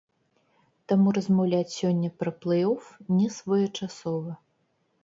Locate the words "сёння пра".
1.75-2.35